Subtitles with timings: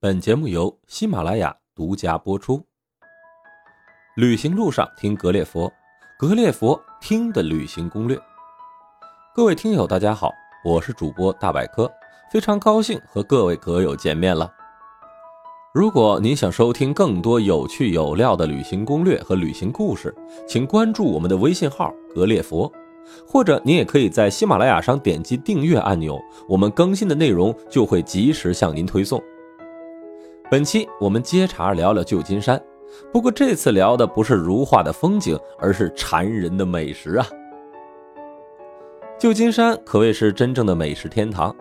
[0.00, 2.64] 本节目由喜马拉雅独家播出。
[4.14, 5.72] 旅行路上听格列佛，
[6.16, 8.16] 格列佛听的旅行攻略。
[9.34, 10.30] 各位听友，大家好，
[10.64, 11.90] 我是主播大百科，
[12.30, 14.48] 非常高兴和各位格友见面了。
[15.74, 20.14] 如果您想收听更多有趣有料的旅行攻略和旅行故事，
[20.46, 22.72] 请关注我们的微信号“格列佛”，
[23.26, 26.16] 或者您也可以在喜马拉雅上点击订阅按钮，
[26.48, 29.20] 我们更新的内容就会及时向您推送。
[30.50, 32.58] 本期我们接茬聊聊旧金山，
[33.12, 37.26] 不过这次聊的不是如画的风景，而是馋人的美食啊！
[39.18, 41.54] 旧金山可谓是真正的美食天堂。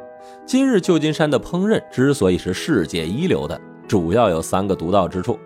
[0.46, 5.38] 今日旧金山的烹饪之所以是世界一流的，主要有三个独到之处：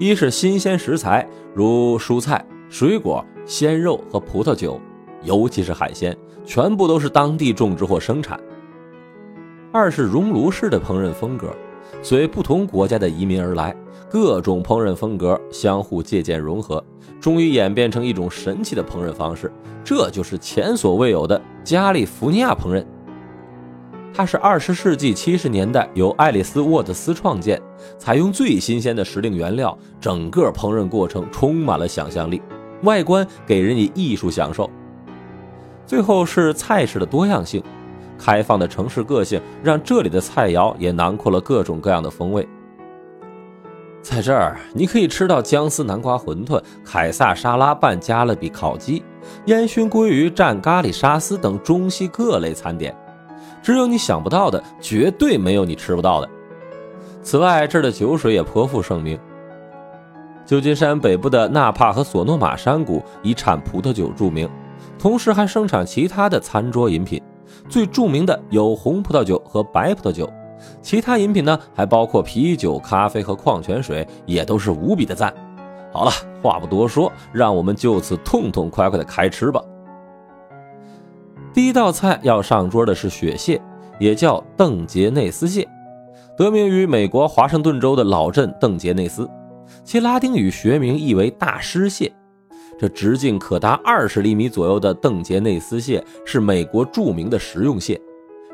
[0.00, 1.24] 一是新鲜食材，
[1.54, 4.80] 如蔬菜、水果、鲜肉和葡萄酒，
[5.22, 8.36] 尤其是海鲜，全部都是当地种植或生产；
[9.70, 11.54] 二是熔炉式的烹饪风格。
[12.00, 13.74] 随不同国家的移民而来，
[14.08, 16.82] 各种烹饪风格相互借鉴融合，
[17.20, 19.52] 终于演变成一种神奇的烹饪方式。
[19.84, 22.84] 这就是前所未有的加利福尼亚烹饪。
[24.14, 27.60] 它是二十世纪七十年代由爱丽丝·沃特斯创建，
[27.98, 32.42] 采用最新鲜的时令原料，整个烹饪过程充满了想象力，
[32.82, 34.68] 外观给人以艺术享受。
[35.86, 37.62] 最后是菜式的多样性。
[38.22, 42.46] 开放的城市个性让这里的菜肴也囊括了各种各样的风味。
[44.00, 49.02] 在这儿，你可以吃到姜丝南瓜馄饨、凯撒沙拉拌加勒比烤鸡、
[49.46, 52.94] 烟熏鲑鱼蘸咖喱沙司等中西各类餐点。
[53.62, 56.28] 只有你想不到的，绝对没有你吃不到的。
[57.22, 59.18] 此外，这儿的酒水也颇负盛名。
[60.44, 64.48] 旧金山北部的纳帕和索诺玛山谷以产葡萄酒著名，
[64.98, 67.22] 同时还生产其他的餐桌饮品。
[67.68, 70.30] 最著名的有红葡萄酒和白葡萄酒，
[70.80, 75.32] 其他饮品呢还包括啤酒、咖啡和矿泉水，也都是无比的赞。
[75.92, 76.10] 好了，
[76.42, 79.62] 话不多说，让我们就此痛痛快快的开吃吧。
[81.52, 83.60] 第一道菜要上桌的是雪蟹，
[83.98, 85.68] 也叫邓杰内斯蟹，
[86.36, 89.28] 得名于美国华盛顿州的老镇邓杰内斯，
[89.84, 92.10] 其拉丁语学名意为大师蟹。
[92.82, 98.00] 这直径可达二十厘米左右的邓杰内斯蟹是美国著名的食用蟹。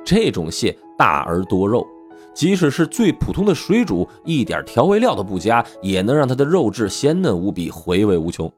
[0.04, 1.86] 这种蟹大而多肉，
[2.34, 8.52] 即使是最普通的水煮，一点调味料都不加，也能让它的肉质鲜嫩无比，回味无穷。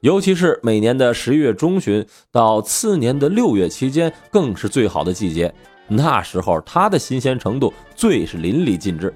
[0.00, 5.54] 尤其是每年的十一月中旬到次年的六月期间，更是最好的季节。
[5.86, 9.14] 那时候它的新鲜程度最是淋漓尽致。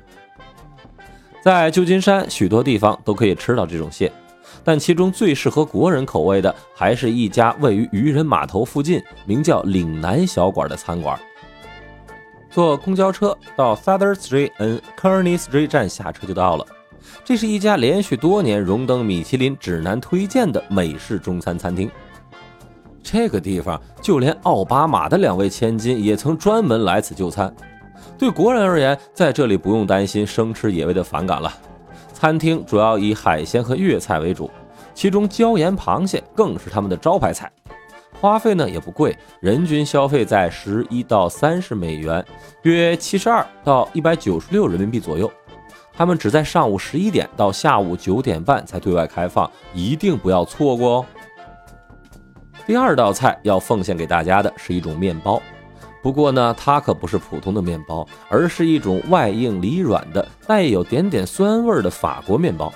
[1.42, 4.12] 在旧金山许多地方都可以吃到这种蟹。
[4.66, 11.16] 但其中最适合国人口味的，还是一家位于渔人码头附近、名叫岭南小馆的餐馆。
[12.50, 16.66] 坐公交车到 Southern Street and Kearney Street 站下车就到了。
[17.25, 21.88] 这是一家连续多年荣登米其林指南推荐的美式中餐餐厅。
[23.04, 27.54] 这个地方就连奥巴马的两位千金也曾专门来此就餐。
[28.19, 31.53] 对国人而言，在这里不用担心生吃野味的反感了。
[32.19, 34.50] 餐厅主要以海鲜和粤菜为主，
[34.94, 37.53] 其中椒盐螃蟹更是他们的招牌菜。
[38.19, 42.25] 花费呢也不贵，人均消费在十一到三十美元，
[42.62, 45.31] 约七十二到一百九十六人民币左右。
[45.93, 51.06] 他们只在上午十一点到下午九点半才对外开放，一定不要错过哦。
[52.66, 55.43] 第二道菜要奉献给大家的是一种面包。
[56.02, 62.72] 不过呢，它可不是普通的面包，而是一种外硬里软的、带有点点酸味的法国面包。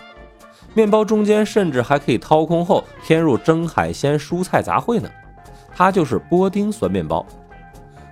[0.75, 5.09] 面包中间甚至还可以掏空后添入蒸海鲜、蔬菜杂烩呢。
[5.75, 7.25] 它就是波丁酸面包。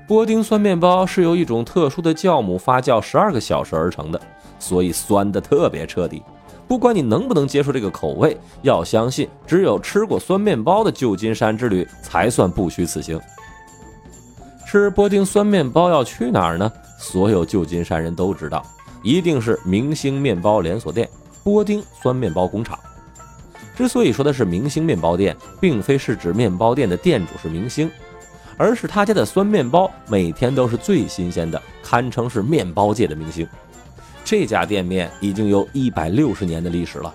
[0.06, 4.20] 波丁酸面包是由一种特殊的酵母发酵十二个小时而成的，
[4.58, 6.22] 所以酸的特别彻底。
[6.66, 13.20] 不管你能不能接受这个口味，要相信只有吃过酸面包的旧金山之旅才算不虚此行。
[14.70, 16.70] 吃波丁酸面包要去哪儿呢？
[16.98, 18.62] 所有旧金山人都知道，
[19.03, 21.09] 一定是明星面包连锁店——
[21.42, 22.78] 波丁酸面包工厂。
[23.74, 27.91] 之所以说的是明星面包店，并非是指面包店的店主是明星，
[28.59, 33.48] 而是他家的酸面包每天都是最新鲜的，堪称是面包界的明星。
[34.22, 37.14] 这家店面已经有一百六十年的历史了，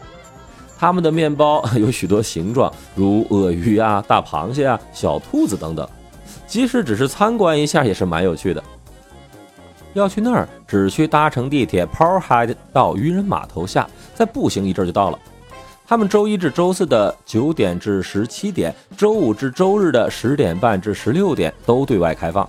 [0.79, 5.87] 他们的面包 有许多形状，如鳄鱼啊、大螃蟹啊、小兔子等等。
[6.53, 8.63] 即使只是参观一下也是蛮有趣的。
[9.93, 15.17] 要去那儿，只需搭乘地铁 Powerhead 到渔人码头下，再步行一阵就到了。
[15.87, 22.47] 他们周一至周四的九点至十七点，周五至周日的十点半至十六点都对外开放。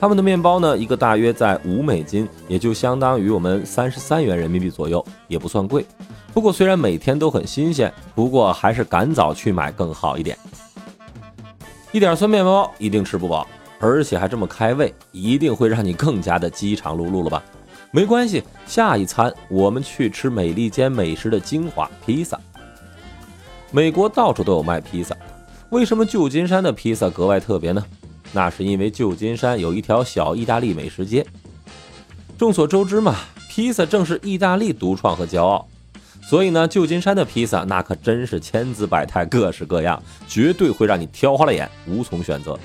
[0.00, 5.86] 他们的面包呢，一个大约在五美金，也就相当于我们三十三元人民币左右，也不算贵。
[6.34, 10.36] 不过虽然每天都很新鲜，不过还是赶早去买更好一点。
[11.92, 13.46] 一点酸面包一定吃不饱，
[13.78, 17.42] 而且还这么开胃，一定会让你更加的饥肠辘辘了吧？
[17.90, 22.40] 没关系，下一餐我们去吃美利坚美食的精华——披萨。
[23.70, 25.14] 美国到处都有卖披萨，
[25.68, 27.84] 为什么旧金山的披萨格外特别呢？
[28.32, 31.26] 那是因为旧金山有一条小意大利美食街。
[32.38, 33.14] 众所周知嘛，
[33.50, 35.68] 披萨正是意大利独创和骄傲，
[36.22, 42.58] 所以呢，旧金山的披萨那可真是千姿百态、各式各样，绝对会让你挑花了眼，无从选择。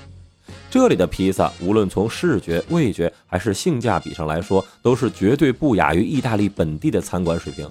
[0.69, 7.69] 这里的披萨无论从视觉、味觉还是性价比上来说，都是绝对不亚于意大利本地的餐馆水平。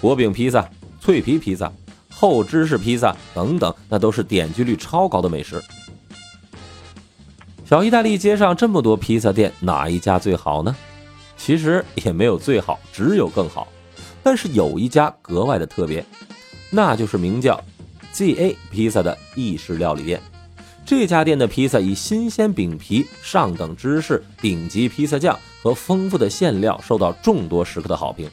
[0.00, 0.68] 薄饼披萨、
[1.00, 1.72] 脆皮披萨、
[2.10, 5.62] 厚芝士披萨等等，那都是点击率超高的美食。
[7.64, 10.74] 小意大利街上这么多披萨店，哪一家最好呢？
[11.36, 13.68] 其实也没有最好，只有更好。
[14.26, 16.04] 但是有一家格外的特别，
[16.68, 17.62] 那就是名叫
[18.12, 20.20] ZA 披萨的意式料理店。
[20.84, 28.28] 这家店的披萨以新鲜饼皮、上等芝士、顶级披萨酱和丰富的馅料受到众多食客的好评。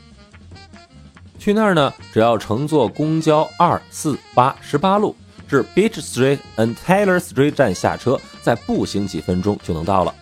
[1.38, 5.16] 去那儿呢，只要乘坐公交二四八十八路。
[5.48, 10.16] 至 Beach Street and Taylor Street 站下车，再步行几分钟就能到了。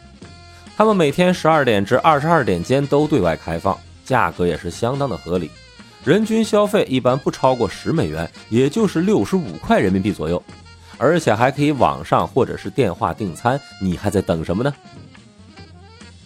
[0.75, 5.50] 他们每天十二点至二十二点间都对外开放，价格也是相当的合理，
[6.03, 10.42] 人均消费一般不超过十美元，也就是六十五块人民币左右，
[10.98, 13.59] 而且还可以网上或者是电话订餐。
[13.80, 14.74] 你还在等什么呢？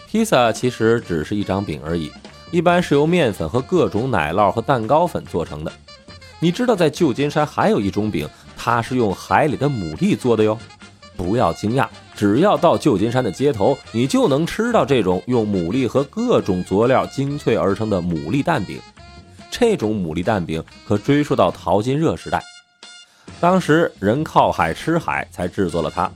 [0.08, 2.10] 披萨其实只是一张饼而已，
[2.52, 5.72] 一般是由面粉和各种奶酪和蛋糕粉做成的。
[6.40, 8.26] 你知道在旧金山还有一种饼？
[8.56, 10.58] 它是用海里的牡蛎做的哟，
[11.18, 11.86] 不要惊讶，
[12.16, 18.80] 只要到旧金山的街头，你就能吃到这种用牡蛎和各种佐料精粹而成的牡蛎蛋饼。
[19.58, 22.44] 这种牡蛎蛋饼可追溯到淘金热时代，
[23.40, 26.12] 当时人靠海吃海才制作了它。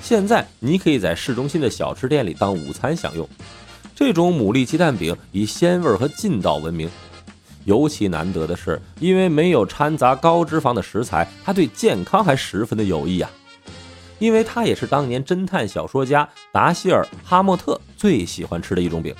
[0.00, 3.28] 现在你可以在市中心的小吃店里当午餐享用。
[3.94, 6.88] 这种牡蛎鸡蛋饼以鲜味和劲道闻名。
[7.66, 13.30] 尤其难得的是，因为没有掺杂高脂肪的食材，它对健康还十分的有益啊！
[14.18, 19.14] 因为它也是当年侦探小说家达希尔·哈默特最喜欢吃的一种饼。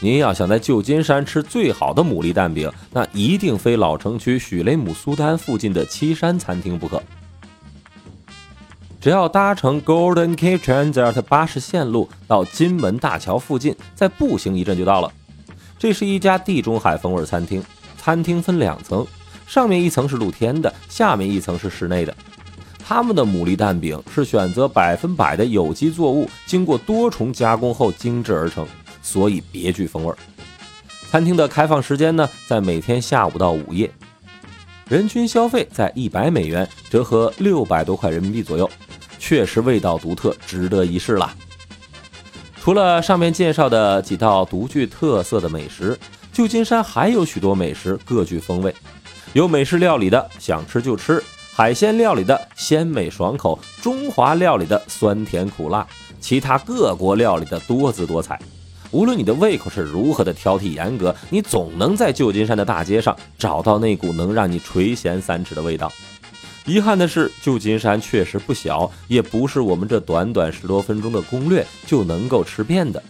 [0.00, 7.02] 您要想在旧金山吃最好的牡蛎蛋饼，那一定非老城区许雷姆苏丹附近的七山餐厅不可。
[9.00, 15.12] 只要搭乘 Golden Gate Transit 巴士线路到金门大桥附近，再步行一阵就到了。
[15.78, 17.62] 这是一家地中海风味餐厅，
[17.96, 19.04] 餐厅分两层，
[19.46, 22.14] 上面一层是露天的，下面一层是室内的。
[22.78, 28.66] 他们的牡蛎蛋饼是选择百分百的有机作物，经过多重加工后精制而成，
[29.02, 30.14] 所以别具风味。
[31.10, 33.90] 餐厅的开放时间呢，在每天下午到午夜，
[34.88, 38.70] 人均消费在一百美元，折合六百多块人民币左右，
[39.18, 41.34] 确实味道独特，值得一试了。
[42.60, 45.98] 除了上面介绍的几道独具特色的美食，
[46.30, 48.74] 旧金山还有许多美食各具风味。
[49.32, 51.22] 有美式料理的想吃就吃，
[51.54, 55.86] 海鲜料理的鲜美爽口，中华料理的酸甜苦辣，
[56.20, 58.38] 其他各国料理的多姿多彩。
[58.90, 65.92] 无论你的胃口是如何的挑剔严格，你总能在旧金山的大街上找到那股能让你垂涎三尺的味道。
[66.64, 73.02] 遗憾的是，旧金山确实不小，也不是我们这短短十多分钟的攻略就能够吃遍的。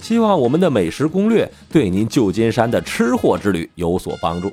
[0.00, 4.52] 希望我们的美食攻略对您旧金山的吃货之旅有所帮助。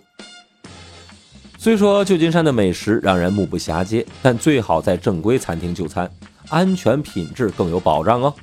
[1.57, 6.09] 虽说旧金山的美食让人目不暇接，但最好在正规餐厅就餐，
[6.49, 8.33] 安全品质更有保障哦。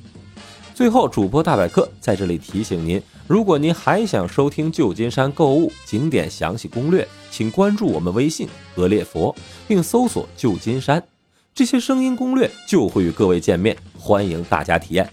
[0.75, 9.33] 最后，主播大百科在这里提醒您：如果您还想收听旧金山购物景点详细攻略，请关注我们微信“格列佛”，
[9.69, 11.01] 并搜索“旧金山”，
[11.55, 15.09] 这些声音攻略就会与各位见面，欢迎大家体验。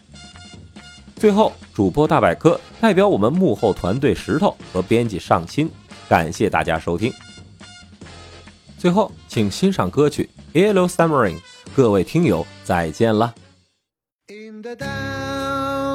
[1.14, 5.71] 最后，主播大百科代表我们幕后团队石头和编辑上亲，
[6.09, 7.12] 感谢大家收听。
[8.76, 10.28] 最后，请欣赏歌曲
[10.61, 11.37] 《Yellow Submarine》，
[11.73, 13.33] 各位听友再见了。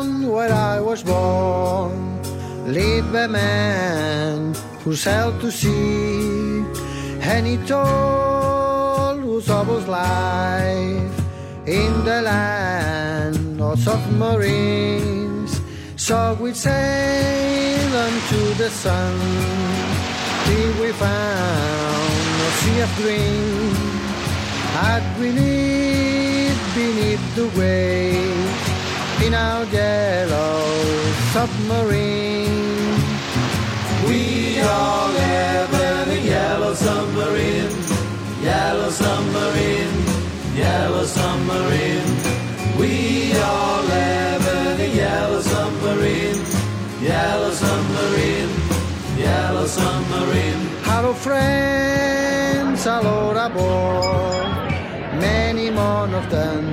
[0.05, 2.21] Where I was born
[2.67, 6.65] lived a man who sailed to sea,
[7.21, 11.15] and he told us of his life
[11.65, 15.61] in the land of submarines.
[15.95, 19.17] So we sailed unto the sun
[20.45, 23.73] till we found a sea of green.
[24.77, 28.66] Had we lived beneath the waves
[29.25, 30.61] in our yellow
[31.33, 32.95] submarine.
[34.07, 37.73] We all live in a yellow submarine,
[38.41, 39.97] yellow submarine,
[40.55, 42.09] yellow submarine.
[42.79, 46.41] We all live in a yellow submarine,
[47.01, 48.53] yellow submarine,
[49.17, 50.61] yellow submarine.
[50.83, 54.71] Hello, friends, all aboard.
[55.19, 56.63] Many more of them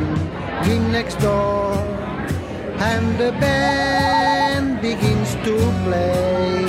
[0.68, 1.63] in next door,
[2.96, 6.64] and the band begins to play.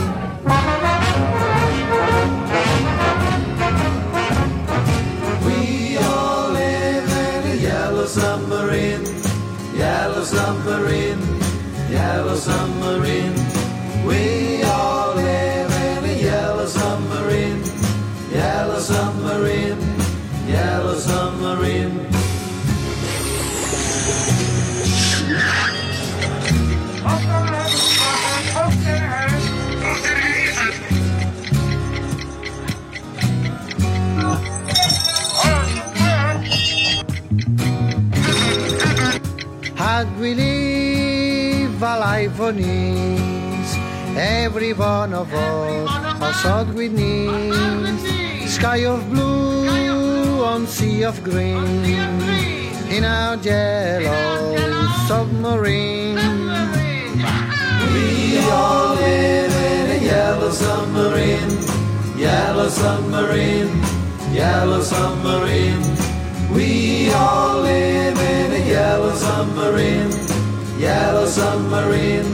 [5.45, 9.05] We all live in a yellow submarine,
[9.77, 11.23] yellow submarine,
[11.91, 13.34] yellow submarine.
[42.45, 43.77] A life
[44.17, 47.99] every one of us has thought we need.
[48.47, 51.83] Sky of blue on sea of green,
[52.89, 54.55] in our yellow
[55.07, 56.17] submarine.
[57.93, 61.49] We all live in a yellow submarine,
[62.15, 63.81] yellow submarine,
[64.31, 65.81] yellow submarine.
[66.53, 70.11] We all live in a yellow submarine,
[70.85, 72.31] yellow submarine,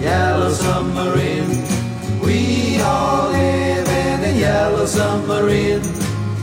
[0.00, 1.50] yellow submarine.
[2.20, 5.82] We all live in a yellow submarine,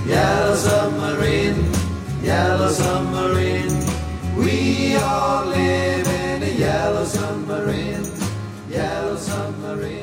[0.08, 1.60] yellow submarine,
[2.24, 3.76] yellow submarine.
[4.38, 8.06] We all live in a yellow submarine,
[8.70, 10.01] yellow submarine.